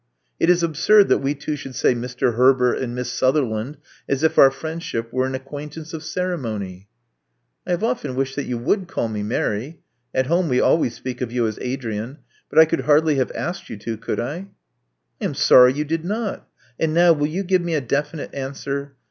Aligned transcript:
It 0.39 0.49
is 0.49 0.63
absurd 0.63 1.09
that 1.09 1.19
we 1.19 1.35
two 1.35 1.55
should 1.55 1.75
say 1.75 1.93
*Mr. 1.93 2.33
Herbert' 2.33 2.79
and 2.79 2.95
*Miss 2.95 3.11
Sutherland', 3.11 3.77
as 4.09 4.23
if 4.23 4.39
our 4.39 4.49
friendship 4.49 5.13
were 5.13 5.27
an 5.27 5.35
acquaintance 5.35 5.93
of 5.93 6.03
ceremony." 6.03 6.87
I 7.67 7.69
have 7.69 7.83
often 7.83 8.15
wished 8.15 8.35
that 8.35 8.45
you 8.47 8.57
would 8.57 8.87
call 8.87 9.09
me 9.09 9.21
Mary. 9.21 9.81
At 10.15 10.25
home 10.25 10.49
we 10.49 10.59
always 10.59 10.95
speak 10.95 11.21
of 11.21 11.31
you 11.31 11.45
as 11.45 11.59
Adrian. 11.61 12.17
But 12.49 12.57
I 12.57 12.65
could 12.65 12.81
hardly 12.81 13.17
have 13.17 13.31
asked 13.35 13.69
you 13.69 13.77
to, 13.77 13.95
could 13.95 14.19
I?" 14.19 14.47
I 15.21 15.25
am 15.25 15.35
sorry 15.35 15.73
you 15.73 15.83
did 15.85 16.03
not. 16.03 16.49
And 16.79 16.95
now, 16.95 17.13
will 17.13 17.27
you 17.27 17.43
give 17.43 17.61
me 17.61 17.75
a 17.75 17.79
definite 17.81 18.33
answer? 18.33 18.95